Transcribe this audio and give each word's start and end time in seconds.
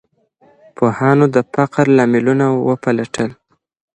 پوهانو 0.75 1.25
د 1.35 1.37
فقر 1.53 1.85
لاملونه 1.97 2.45
وپلټل. 2.67 3.29